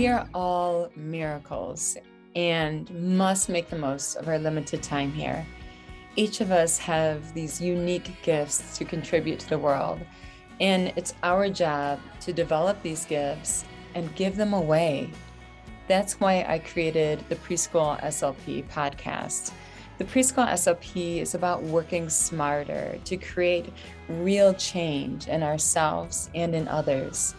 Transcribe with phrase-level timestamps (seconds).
[0.00, 1.98] We are all miracles
[2.34, 5.44] and must make the most of our limited time here.
[6.16, 10.00] Each of us have these unique gifts to contribute to the world,
[10.58, 15.10] and it's our job to develop these gifts and give them away.
[15.86, 19.52] That's why I created the Preschool SLP podcast.
[19.98, 23.70] The Preschool SLP is about working smarter to create
[24.08, 27.34] real change in ourselves and in others.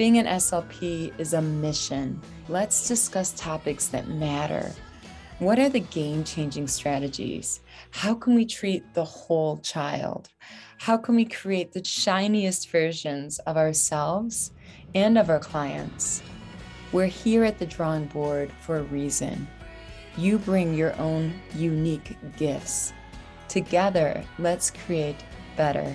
[0.00, 2.22] Being an SLP is a mission.
[2.48, 4.72] Let's discuss topics that matter.
[5.40, 7.60] What are the game changing strategies?
[7.90, 10.30] How can we treat the whole child?
[10.78, 14.52] How can we create the shiniest versions of ourselves
[14.94, 16.22] and of our clients?
[16.92, 19.46] We're here at the drawing board for a reason.
[20.16, 22.94] You bring your own unique gifts.
[23.48, 25.22] Together, let's create
[25.58, 25.94] better.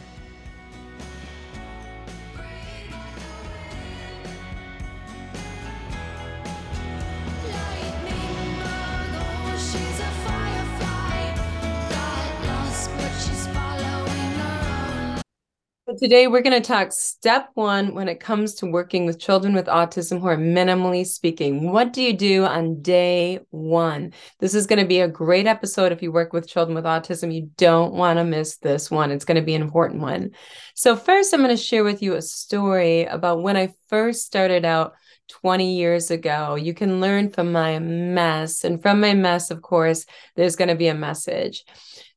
[15.99, 19.67] Today, we're going to talk step one when it comes to working with children with
[19.67, 21.71] autism who are minimally speaking.
[21.71, 24.11] What do you do on day one?
[24.39, 27.33] This is going to be a great episode if you work with children with autism.
[27.33, 30.31] You don't want to miss this one, it's going to be an important one.
[30.73, 34.65] So, first, I'm going to share with you a story about when I first started
[34.65, 34.95] out
[35.27, 36.55] 20 years ago.
[36.55, 38.63] You can learn from my mess.
[38.63, 41.63] And from my mess, of course, there's going to be a message.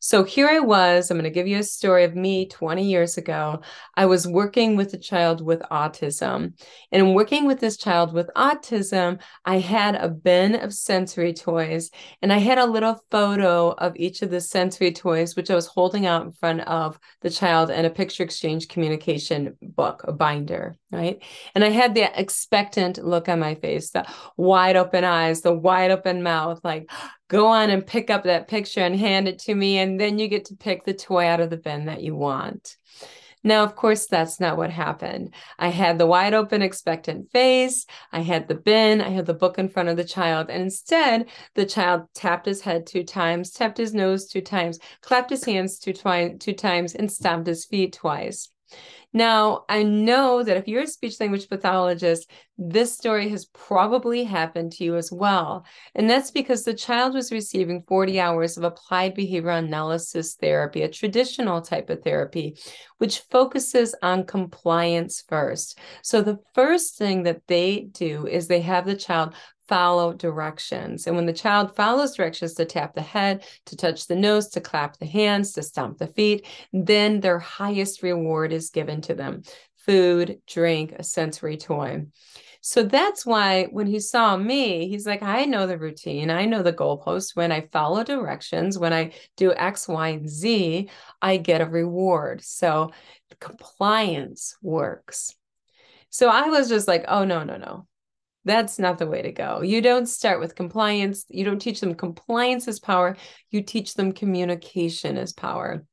[0.00, 1.10] So here I was.
[1.10, 3.62] I'm going to give you a story of me 20 years ago.
[3.96, 6.52] I was working with a child with autism.
[6.92, 11.90] And working with this child with autism, I had a bin of sensory toys
[12.22, 15.66] and I had a little photo of each of the sensory toys, which I was
[15.66, 20.76] holding out in front of the child and a picture exchange communication book, a binder,
[20.92, 21.20] right?
[21.54, 24.06] And I had the expectant look on my face, the
[24.36, 26.88] wide open eyes, the wide open mouth, like,
[27.28, 29.78] go on and pick up that picture and hand it to me.
[29.78, 32.76] And then you get to pick the toy out of the bin that you want.
[33.44, 35.32] Now, of course, that's not what happened.
[35.58, 37.86] I had the wide open, expectant face.
[38.10, 39.00] I had the bin.
[39.00, 40.50] I had the book in front of the child.
[40.50, 45.30] And instead, the child tapped his head two times, tapped his nose two times, clapped
[45.30, 48.50] his hands two, twi- two times, and stomped his feet twice.
[49.12, 54.72] Now, I know that if you're a speech language pathologist, this story has probably happened
[54.72, 55.64] to you as well.
[55.94, 60.88] And that's because the child was receiving 40 hours of applied behavior analysis therapy, a
[60.88, 62.58] traditional type of therapy,
[62.98, 65.78] which focuses on compliance first.
[66.02, 69.34] So the first thing that they do is they have the child
[69.68, 71.06] follow directions.
[71.06, 74.60] And when the child follows directions to tap the head, to touch the nose, to
[74.60, 79.42] clap the hands, to stomp the feet, then their highest reward is given to them
[79.76, 82.04] food, drink, a sensory toy.
[82.60, 86.28] So that's why when he saw me, he's like, I know the routine.
[86.28, 87.34] I know the goalpost.
[87.34, 90.90] When I follow directions, when I do X, Y, and Z,
[91.22, 92.42] I get a reward.
[92.42, 92.92] So
[93.40, 95.34] compliance works.
[96.10, 97.87] So I was just like, oh, no, no, no.
[98.48, 99.60] That's not the way to go.
[99.60, 101.26] You don't start with compliance.
[101.28, 103.14] You don't teach them compliance as power.
[103.50, 105.84] You teach them communication as power.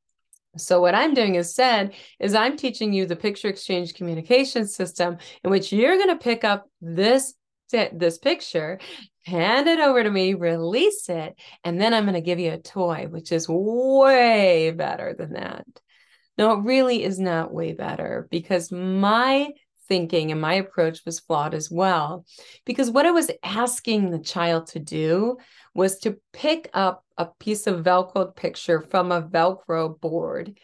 [0.56, 5.18] So what I'm doing is said is I'm teaching you the picture exchange communication system
[5.44, 7.34] in which you're going to pick up this
[7.70, 8.78] this picture,
[9.26, 12.58] hand it over to me, release it, and then I'm going to give you a
[12.58, 15.66] toy, which is way better than that.
[16.38, 19.50] No, it really is not way better because my
[19.88, 22.24] thinking and my approach was flawed as well.
[22.64, 25.38] Because what I was asking the child to do
[25.74, 30.58] was to pick up a piece of Velcro picture from a Velcro board,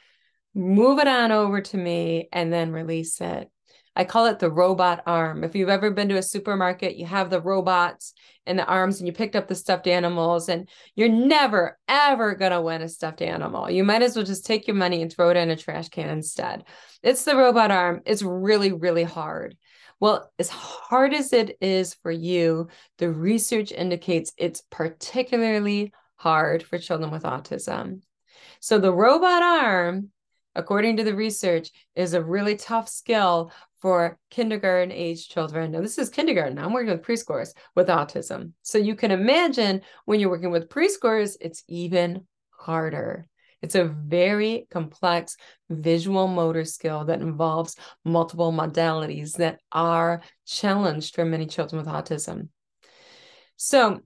[0.54, 3.48] move it on over to me, and then release it.
[3.94, 5.44] I call it the robot arm.
[5.44, 8.14] If you've ever been to a supermarket, you have the robots
[8.46, 12.52] and the arms, and you picked up the stuffed animals, and you're never, ever going
[12.52, 13.70] to win a stuffed animal.
[13.70, 16.08] You might as well just take your money and throw it in a trash can
[16.08, 16.64] instead.
[17.02, 18.00] It's the robot arm.
[18.06, 19.56] It's really, really hard.
[20.00, 22.68] Well, as hard as it is for you,
[22.98, 28.00] the research indicates it's particularly hard for children with autism.
[28.58, 30.10] So the robot arm
[30.54, 33.52] according to the research, is a really tough skill
[33.82, 35.72] for kindergarten age children.
[35.72, 36.56] Now, this is kindergarten.
[36.56, 38.52] I'm working with preschoolers with autism.
[38.62, 43.26] So you can imagine when you're working with preschoolers, it's even harder.
[43.60, 45.36] It's a very complex
[45.68, 52.48] visual motor skill that involves multiple modalities that are challenged for many children with autism.
[53.56, 54.00] So,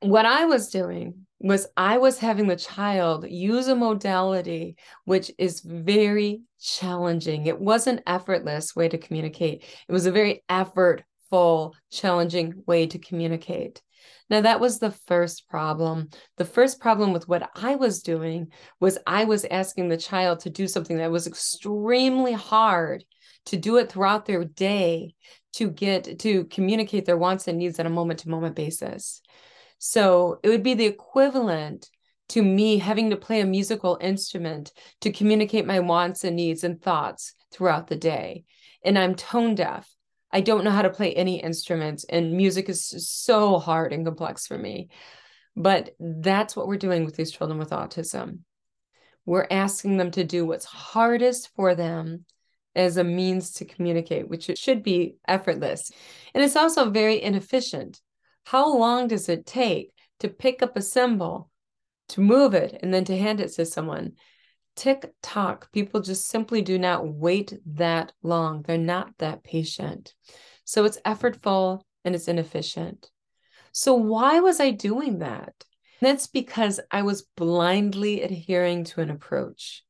[0.00, 5.60] what I was doing was I was having the child use a modality which is
[5.60, 7.46] very challenging.
[7.46, 9.64] It wasn't effortless way to communicate.
[9.88, 13.82] It was a very effortful, challenging way to communicate.
[14.28, 16.08] Now, that was the first problem.
[16.36, 18.48] The first problem with what I was doing
[18.80, 23.04] was I was asking the child to do something that was extremely hard
[23.46, 25.14] to do it throughout their day
[25.54, 29.22] to get to communicate their wants and needs on a moment to moment basis.
[29.78, 31.88] So it would be the equivalent
[32.30, 36.80] to me having to play a musical instrument to communicate my wants and needs and
[36.80, 38.44] thoughts throughout the day.
[38.84, 39.88] And I'm tone deaf.
[40.32, 44.46] I don't know how to play any instruments, and music is so hard and complex
[44.46, 44.88] for me.
[45.54, 48.40] But that's what we're doing with these children with autism.
[49.24, 52.24] We're asking them to do what's hardest for them
[52.74, 55.90] as a means to communicate, which should be effortless.
[56.34, 58.00] And it's also very inefficient.
[58.46, 61.50] How long does it take to pick up a symbol,
[62.08, 64.14] to move it, and then to hand it to someone?
[64.76, 65.72] tick tock.
[65.72, 68.62] People just simply do not wait that long.
[68.62, 70.14] They're not that patient.
[70.64, 73.10] So it's effortful and it's inefficient.
[73.72, 75.54] So, why was I doing that?
[76.00, 79.82] That's because I was blindly adhering to an approach.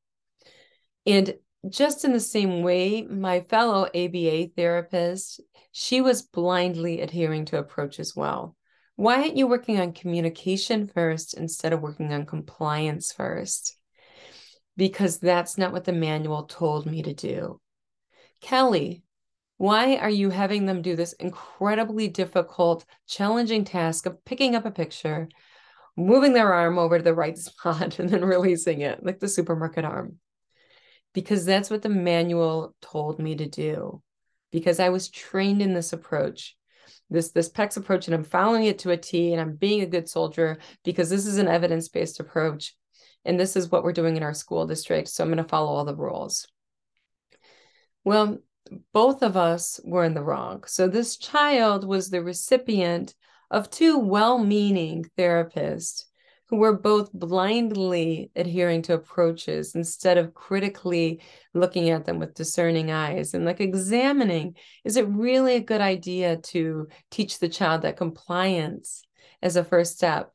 [1.05, 1.35] And
[1.69, 5.41] just in the same way, my fellow ABA therapist,
[5.71, 8.55] she was blindly adhering to approach as well.
[8.95, 13.77] Why aren't you working on communication first instead of working on compliance first?
[14.77, 17.59] because that's not what the manual told me to do.
[18.39, 19.03] Kelly,
[19.57, 24.71] why are you having them do this incredibly difficult, challenging task of picking up a
[24.71, 25.27] picture,
[25.97, 29.83] moving their arm over to the right spot, and then releasing it like the supermarket
[29.83, 30.19] arm?
[31.17, 34.03] Because that's what the manual told me to do.
[34.51, 36.55] Because I was trained in this approach,
[37.09, 39.87] this this PECS approach, and I'm following it to a T, and I'm being a
[39.87, 42.75] good soldier because this is an evidence based approach
[43.25, 45.07] and this is what we're doing in our school district.
[45.07, 46.47] So I'm going to follow all the rules.
[48.03, 48.37] Well,
[48.93, 50.65] both of us were in the wrong.
[50.67, 53.15] So this child was the recipient
[53.49, 56.03] of two well meaning therapists
[56.49, 61.21] who were both blindly adhering to approaches instead of critically
[61.53, 63.33] looking at them with discerning eyes.
[63.33, 69.03] And like examining is it really a good idea to teach the child that compliance
[69.41, 70.31] as a first step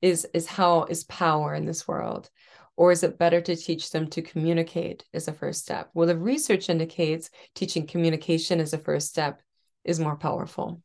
[0.00, 2.30] is is how is power in this world?
[2.76, 5.90] Or is it better to teach them to communicate as a first step?
[5.94, 9.42] Well the research indicates teaching communication as a first step
[9.84, 10.80] is more powerful.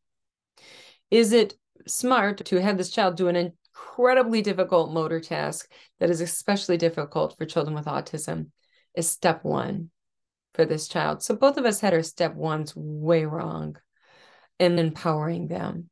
[1.12, 1.54] Is it
[1.88, 5.69] smart to have this child do an incredibly difficult motor task
[6.00, 8.48] that is especially difficult for children with autism
[8.95, 9.89] is step one
[10.54, 13.75] for this child so both of us had our step ones way wrong
[14.60, 15.89] in empowering them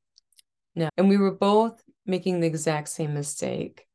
[0.76, 3.86] no and we were both making the exact same mistake.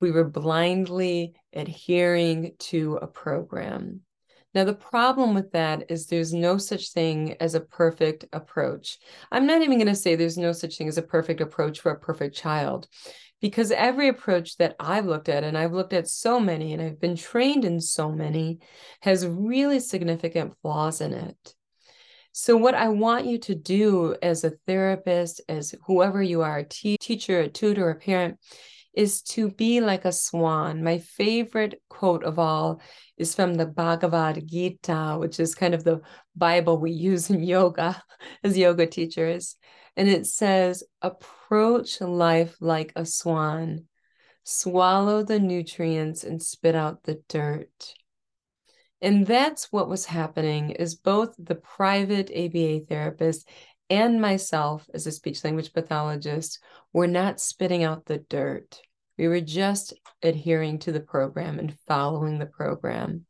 [0.00, 4.00] We were blindly adhering to a program.
[4.54, 8.98] Now, the problem with that is there's no such thing as a perfect approach.
[9.30, 11.92] I'm not even going to say there's no such thing as a perfect approach for
[11.92, 12.88] a perfect child,
[13.40, 17.00] because every approach that I've looked at, and I've looked at so many, and I've
[17.00, 18.60] been trained in so many,
[19.02, 21.54] has really significant flaws in it.
[22.32, 26.64] So, what I want you to do as a therapist, as whoever you are, a
[26.64, 28.38] te- teacher, a tutor, a parent,
[28.98, 30.82] is to be like a swan.
[30.82, 32.80] My favorite quote of all
[33.16, 36.00] is from the Bhagavad Gita, which is kind of the
[36.34, 38.02] Bible we use in yoga
[38.42, 39.54] as yoga teachers.
[39.96, 43.84] And it says, Approach life like a swan,
[44.42, 47.94] swallow the nutrients and spit out the dirt.
[49.00, 53.48] And that's what was happening is both the private ABA therapist
[53.88, 56.58] and myself as a speech language pathologist
[56.92, 58.80] were not spitting out the dirt.
[59.18, 63.26] We were just adhering to the program and following the program.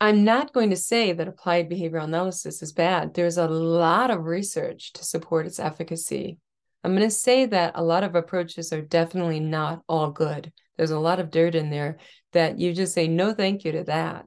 [0.00, 3.14] I'm not going to say that applied behavioral analysis is bad.
[3.14, 6.38] There's a lot of research to support its efficacy.
[6.84, 10.52] I'm going to say that a lot of approaches are definitely not all good.
[10.76, 11.98] There's a lot of dirt in there
[12.32, 14.26] that you just say no thank you to that.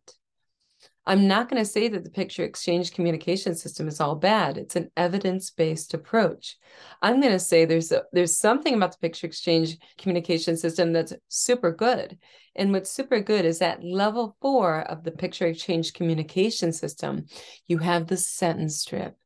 [1.11, 4.57] I'm not going to say that the picture exchange communication system is all bad.
[4.57, 6.57] It's an evidence-based approach.
[7.01, 11.11] I'm going to say there's a, there's something about the picture exchange communication system that's
[11.27, 12.17] super good.
[12.55, 17.25] And what's super good is at level 4 of the picture exchange communication system,
[17.67, 19.17] you have the sentence strip.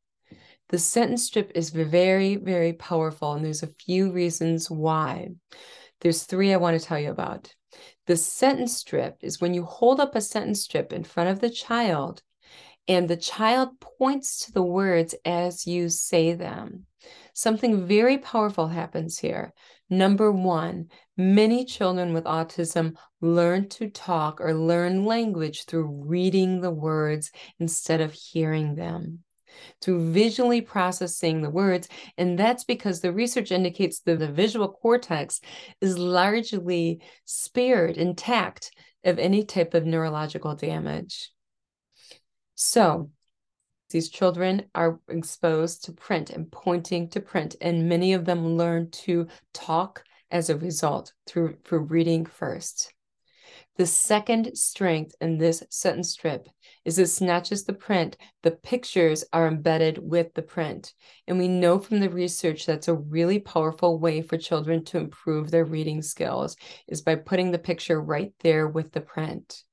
[0.70, 5.28] The sentence strip is very, very powerful, and there's a few reasons why.
[6.02, 7.54] There's three I want to tell you about.
[8.08, 11.50] The sentence strip is when you hold up a sentence strip in front of the
[11.50, 12.22] child
[12.88, 16.86] and the child points to the words as you say them.
[17.34, 19.54] Something very powerful happens here.
[19.90, 26.72] Number one, many children with autism learn to talk or learn language through reading the
[26.72, 29.25] words instead of hearing them.
[29.82, 31.88] Through visually processing the words.
[32.18, 35.42] And that's because the research indicates that the visual cortex
[35.82, 38.72] is largely spared intact
[39.04, 41.32] of any type of neurological damage.
[42.56, 43.12] So,
[43.92, 48.90] these children are exposed to print and pointing to print, and many of them learn
[48.92, 52.95] to talk as a result through, through reading first.
[53.78, 56.48] The second strength in this sentence strip
[56.86, 60.94] is it snatches the print, the pictures are embedded with the print.
[61.28, 65.52] And we know from the research that's a really powerful way for children to improve
[65.52, 66.56] their reading skills
[66.88, 69.64] is by putting the picture right there with the print.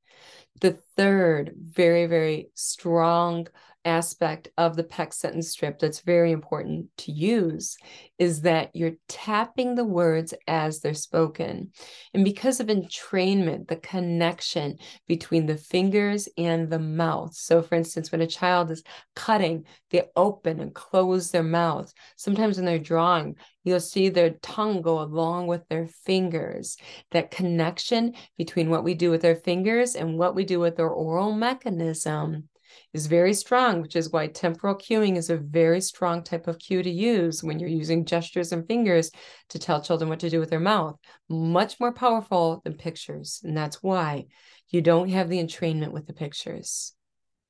[0.60, 3.46] The third very, very strong
[3.84, 7.76] aspect of the PECS sentence strip that's very important to use
[8.18, 11.72] is that you're tapping the words as they're spoken.
[12.14, 17.34] And because of entrainment, the connection between the fingers and the mouth.
[17.34, 18.82] So, for instance, when a child is
[19.16, 21.92] cutting, they open and close their mouth.
[22.16, 26.76] Sometimes when they're drawing, you'll see their tongue go along with their fingers.
[27.10, 30.90] That connection between what we do with our fingers and what we do with our
[30.90, 32.48] oral mechanism
[32.92, 36.82] is very strong, which is why temporal cueing is a very strong type of cue
[36.82, 39.10] to use when you're using gestures and fingers
[39.50, 40.96] to tell children what to do with their mouth.
[41.28, 43.40] Much more powerful than pictures.
[43.44, 44.26] And that's why
[44.70, 46.94] you don't have the entrainment with the pictures.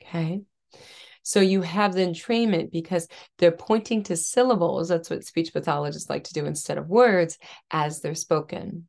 [0.02, 0.42] Okay.
[1.22, 3.06] So you have the entrainment because
[3.38, 4.88] they're pointing to syllables.
[4.88, 7.38] That's what speech pathologists like to do instead of words
[7.70, 8.88] as they're spoken.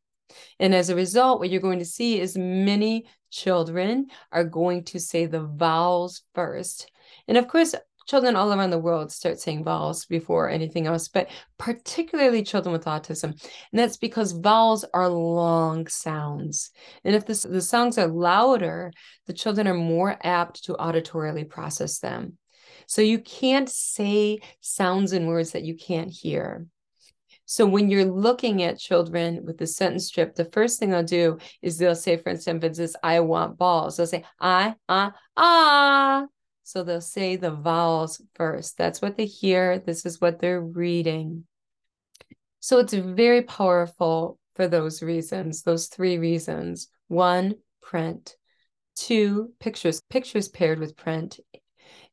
[0.59, 4.99] And as a result, what you're going to see is many children are going to
[4.99, 6.91] say the vowels first.
[7.27, 7.75] And of course,
[8.05, 12.85] children all around the world start saying vowels before anything else, but particularly children with
[12.85, 13.23] autism.
[13.23, 16.71] And that's because vowels are long sounds.
[17.03, 18.91] And if the, the sounds are louder,
[19.25, 22.37] the children are more apt to auditorily process them.
[22.87, 26.67] So you can't say sounds and words that you can't hear.
[27.53, 31.37] So when you're looking at children with the sentence strip, the first thing they'll do
[31.61, 33.95] is they'll say, for instance, I want balls.
[33.95, 36.25] They'll say I, ah, ah.
[36.63, 38.75] So they'll say the vowels first.
[38.75, 39.77] That's what they hear.
[39.77, 41.45] This is what they're reading.
[42.59, 46.87] So it's very powerful for those reasons, those three reasons.
[47.07, 48.35] One, print.
[48.95, 51.39] Two, pictures, pictures paired with print,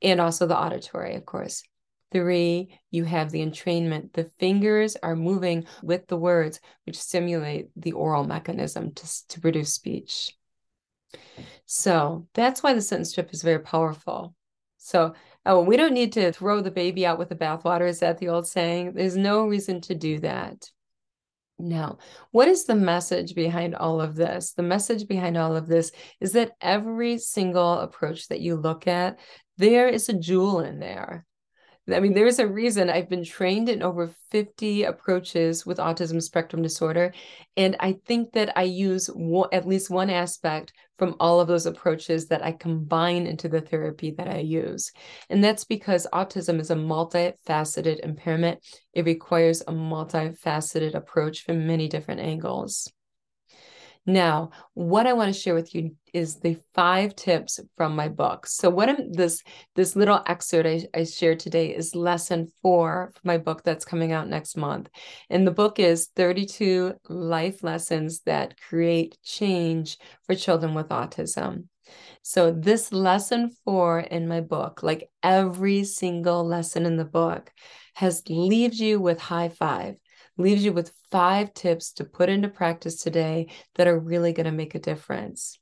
[0.02, 1.62] and also the auditory, of course.
[2.12, 4.12] Three, you have the entrainment.
[4.12, 9.72] The fingers are moving with the words, which stimulate the oral mechanism to, to produce
[9.72, 10.36] speech.
[11.66, 14.34] So that's why the sentence strip is very powerful.
[14.78, 15.14] So
[15.46, 17.88] oh, we don't need to throw the baby out with the bathwater.
[17.88, 18.92] Is that the old saying?
[18.94, 20.70] There's no reason to do that.
[21.58, 21.98] Now,
[22.30, 24.52] what is the message behind all of this?
[24.52, 29.18] The message behind all of this is that every single approach that you look at,
[29.58, 31.26] there is a jewel in there.
[31.88, 36.62] I mean, there's a reason I've been trained in over 50 approaches with autism spectrum
[36.62, 37.12] disorder.
[37.56, 41.66] And I think that I use one, at least one aspect from all of those
[41.66, 44.92] approaches that I combine into the therapy that I use.
[45.30, 48.60] And that's because autism is a multifaceted impairment.
[48.92, 52.92] It requires a multifaceted approach from many different angles.
[54.06, 58.46] Now, what I want to share with you is the five tips from my book.
[58.46, 59.42] So, what I'm this
[59.74, 64.12] this little excerpt I, I shared today is lesson four from my book that's coming
[64.12, 64.88] out next month.
[65.28, 71.64] And the book is 32 life lessons that create change for children with autism.
[72.22, 77.52] So, this lesson four in my book, like every single lesson in the book,
[77.94, 79.96] has leaves you with high five
[80.40, 84.52] leaves you with five tips to put into practice today that are really going to
[84.52, 85.59] make a difference.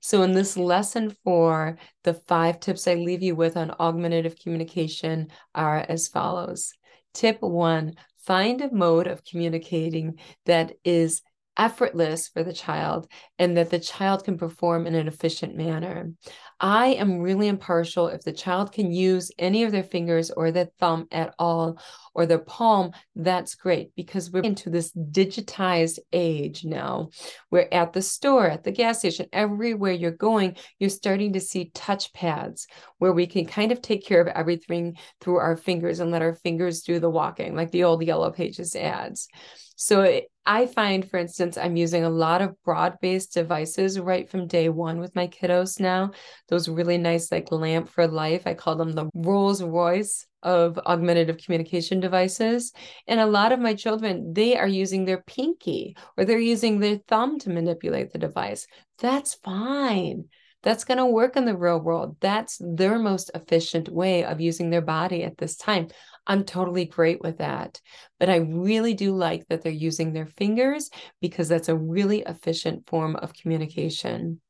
[0.00, 5.28] So, in this lesson four, the five tips I leave you with on augmentative communication
[5.54, 6.72] are as follows.
[7.14, 11.22] Tip one find a mode of communicating that is
[11.56, 13.08] effortless for the child
[13.38, 16.12] and that the child can perform in an efficient manner.
[16.58, 20.68] I am really impartial if the child can use any of their fingers or their
[20.78, 21.78] thumb at all
[22.14, 27.10] or their palm, that's great because we're into this digitized age now.
[27.50, 31.70] We're at the store, at the gas station, everywhere you're going, you're starting to see
[31.74, 32.66] touch pads
[32.98, 36.34] where we can kind of take care of everything through our fingers and let our
[36.34, 39.28] fingers do the walking, like the old Yellow Pages ads.
[39.76, 44.46] So I find, for instance, I'm using a lot of broad based devices right from
[44.46, 46.12] day one with my kiddos now.
[46.48, 48.46] Those really nice, like lamp for life.
[48.46, 52.72] I call them the Rolls Royce of augmentative communication devices.
[53.08, 56.98] And a lot of my children, they are using their pinky or they're using their
[57.08, 58.66] thumb to manipulate the device.
[58.98, 60.26] That's fine.
[60.62, 62.16] That's going to work in the real world.
[62.20, 65.88] That's their most efficient way of using their body at this time.
[66.26, 67.80] I'm totally great with that.
[68.18, 72.88] But I really do like that they're using their fingers because that's a really efficient
[72.88, 74.40] form of communication.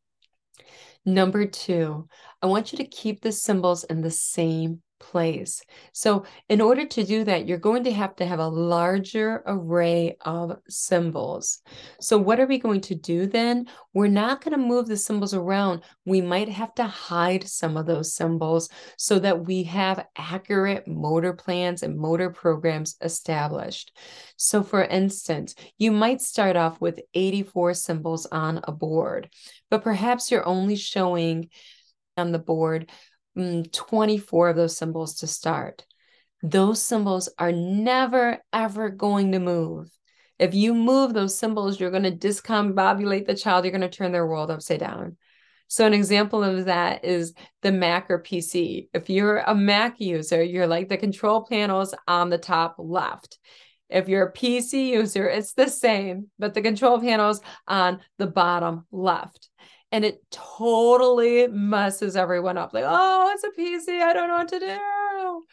[1.05, 2.09] Number two,
[2.43, 5.63] I want you to keep the symbols in the same place.
[5.93, 10.17] So, in order to do that, you're going to have to have a larger array
[10.23, 11.61] of symbols.
[12.01, 13.67] So, what are we going to do then?
[13.95, 15.83] We're not going to move the symbols around.
[16.05, 21.33] We might have to hide some of those symbols so that we have accurate motor
[21.33, 23.97] plans and motor programs established.
[24.37, 29.31] So, for instance, you might start off with 84 symbols on a board,
[29.71, 31.49] but perhaps you're only showing
[32.17, 32.91] on the board
[33.37, 35.85] Mm, 24 of those symbols to start.
[36.43, 39.91] Those symbols are never, ever going to move.
[40.39, 43.65] If you move those symbols, you're going to discombobulate the child.
[43.65, 45.17] You're going to turn their world upside down.
[45.69, 48.89] So, an example of that is the Mac or PC.
[48.95, 53.39] If you're a Mac user, you're like the control panels on the top left.
[53.89, 58.87] If you're a PC user, it's the same, but the control panels on the bottom
[58.93, 59.49] left
[59.93, 62.73] and it totally messes everyone up.
[62.73, 64.03] Like, oh, it's a PC.
[64.03, 65.45] I don't know what to do.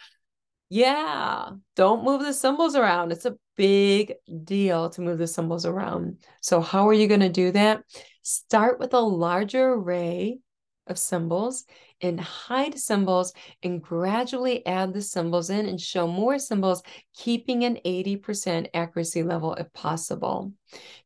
[0.69, 3.11] Yeah, don't move the symbols around.
[3.11, 4.13] It's a big
[4.43, 6.17] deal to move the symbols around.
[6.41, 7.83] So, how are you going to do that?
[8.23, 10.39] Start with a larger array
[10.87, 11.65] of symbols
[12.01, 16.83] and hide symbols and gradually add the symbols in and show more symbols,
[17.15, 20.53] keeping an 80% accuracy level if possible.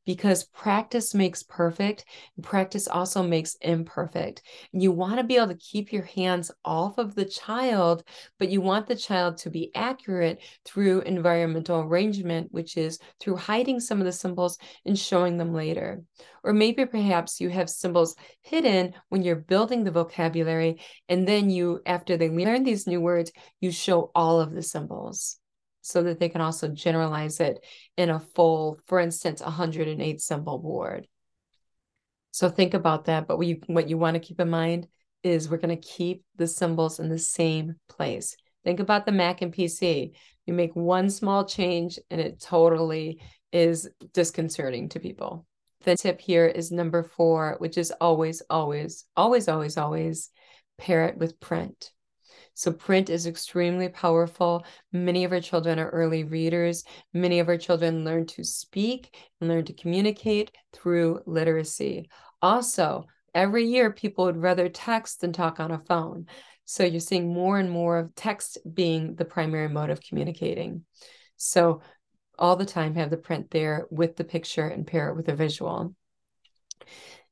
[0.08, 2.06] Because practice makes perfect,
[2.42, 4.42] practice also makes imperfect.
[4.72, 8.06] You want to be able to keep your hands off of the child,
[8.40, 13.82] but you want the child to be accurate through environmental arrangement, which is through hiding
[13.82, 16.02] some of the symbols and showing them later.
[16.42, 20.80] Or maybe perhaps you have symbols hidden when you're building the vocabulary
[21.10, 25.38] and then you, after they learn these new words, you show all of the symbols
[25.88, 27.64] so that they can also generalize it
[27.96, 31.08] in a full, for instance, 108 symbol board.
[32.32, 33.26] So think about that.
[33.26, 34.88] But what you, what you want to keep in mind
[35.24, 38.36] is we're going to keep the symbols in the same place.
[38.66, 40.12] Think about the Mac and PC.
[40.46, 43.22] You make one small change and it totally
[43.54, 45.46] is disconcerting to people.
[45.86, 50.32] The tip here is number four, which is always, always, always, always, always
[50.78, 51.92] pair it with print.
[52.58, 54.66] So, print is extremely powerful.
[54.92, 56.84] Many of our children are early readers.
[57.14, 62.10] Many of our children learn to speak and learn to communicate through literacy.
[62.42, 66.26] Also, every year, people would rather text than talk on a phone.
[66.66, 70.84] So, you're seeing more and more of text being the primary mode of communicating.
[71.36, 71.82] So,
[72.40, 75.36] all the time, have the print there with the picture and pair it with a
[75.36, 75.94] visual.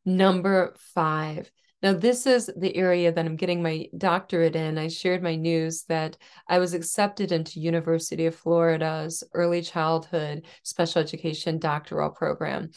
[0.06, 1.50] Number five,
[1.86, 4.80] now, this is the area that I'm getting my doctorate in.
[4.80, 6.18] I shared my news that
[6.50, 12.72] I was accepted into University of Florida's early childhood special education doctoral program.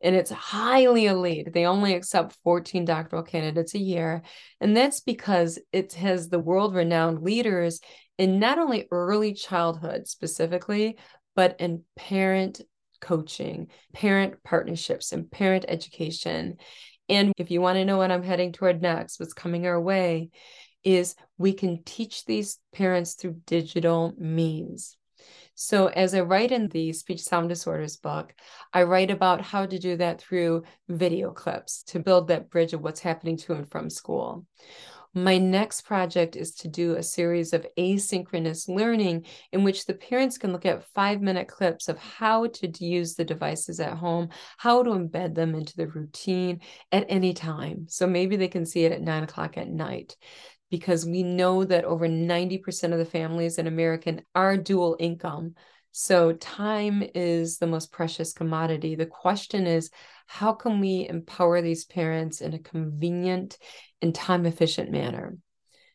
[0.00, 1.52] And it's highly elite.
[1.52, 4.22] They only accept 14 doctoral candidates a year.
[4.62, 7.80] And that's because it has the world renowned leaders
[8.16, 10.96] in not only early childhood specifically,
[11.36, 12.62] but in parent
[13.02, 16.56] coaching, parent partnerships, and parent education.
[17.08, 20.30] And if you want to know what I'm heading toward next, what's coming our way,
[20.82, 24.96] is we can teach these parents through digital means.
[25.56, 28.34] So, as I write in the speech sound disorders book,
[28.72, 32.82] I write about how to do that through video clips to build that bridge of
[32.82, 34.46] what's happening to and from school.
[35.16, 40.38] My next project is to do a series of asynchronous learning in which the parents
[40.38, 44.82] can look at five minute clips of how to use the devices at home, how
[44.82, 47.86] to embed them into the routine at any time.
[47.88, 50.16] So maybe they can see it at nine o'clock at night
[50.68, 55.54] because we know that over 90% of the families in America are dual income.
[55.96, 58.96] So time is the most precious commodity.
[58.96, 59.90] The question is,
[60.26, 63.56] how can we empower these parents in a convenient
[64.02, 65.38] and time efficient manner?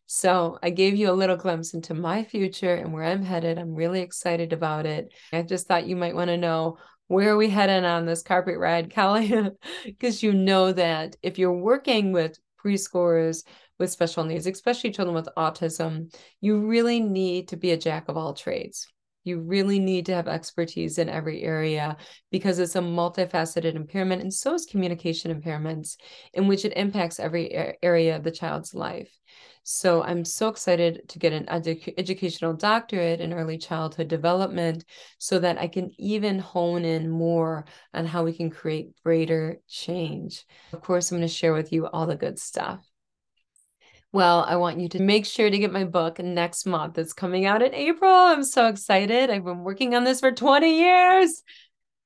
[0.06, 3.60] So I gave you a little glimpse into my future and where I'm headed.
[3.60, 5.12] I'm really excited about it.
[5.34, 8.58] I just thought you might want to know where are we heading on this carpet
[8.58, 9.52] ride, Kelly?
[9.84, 13.44] Because you know that if you're working with preschoolers
[13.78, 18.16] with special needs, especially children with autism, you really need to be a jack of
[18.16, 18.88] all trades
[19.24, 21.98] You really need to have expertise in every area
[22.32, 25.98] because it's a multifaceted impairment, and so is communication impairments,
[26.34, 29.12] in which it impacts every area of the child's life.
[29.64, 34.86] So I'm so excited to get an edu- educational doctorate in early childhood development
[35.20, 40.46] so that I can even hone in more on how we can create greater change.
[40.74, 42.84] Of course, I'm going to share with you all the good stuff.
[44.12, 46.98] Well, I want you to make sure to get my book next month.
[46.98, 48.12] It's coming out in April.
[48.12, 49.30] I'm so excited.
[49.30, 51.44] I've been working on this for 20 years.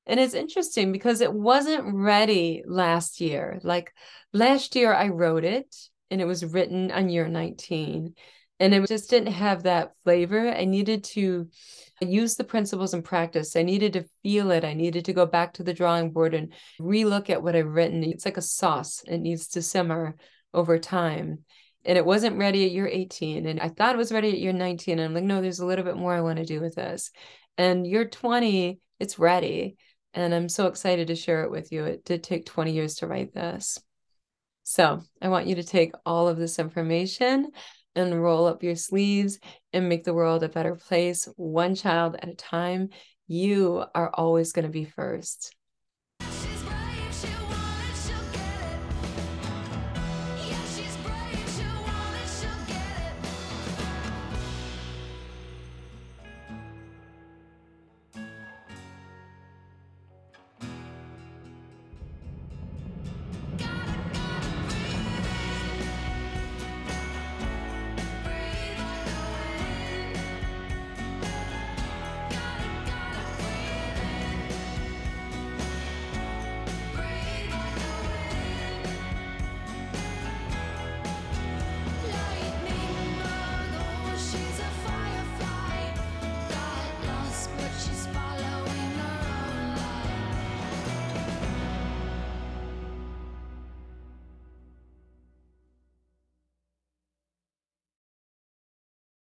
[0.06, 3.58] And it's interesting because it wasn't ready last year.
[3.62, 3.94] Like
[4.34, 5.74] last year, I wrote it
[6.10, 8.14] and it was written on year 19.
[8.60, 10.50] And it just didn't have that flavor.
[10.50, 11.48] I needed to
[12.02, 13.56] use the principles in practice.
[13.56, 14.62] I needed to feel it.
[14.62, 18.04] I needed to go back to the drawing board and relook at what I've written.
[18.04, 20.16] It's like a sauce, it needs to simmer
[20.52, 21.44] over time
[21.84, 24.52] and it wasn't ready at year 18 and i thought it was ready at year
[24.52, 26.74] 19 and i'm like no there's a little bit more i want to do with
[26.74, 27.10] this.
[27.56, 29.76] And year 20 it's ready
[30.12, 31.84] and i'm so excited to share it with you.
[31.84, 33.78] It did take 20 years to write this.
[34.62, 37.50] So i want you to take all of this information
[37.96, 39.38] and roll up your sleeves
[39.72, 42.88] and make the world a better place one child at a time.
[43.28, 45.54] You are always going to be first